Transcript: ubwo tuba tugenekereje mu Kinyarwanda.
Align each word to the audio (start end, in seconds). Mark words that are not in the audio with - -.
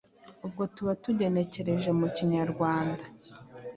ubwo 0.45 0.63
tuba 0.75 0.93
tugenekereje 1.03 1.89
mu 1.99 2.07
Kinyarwanda. 2.15 3.03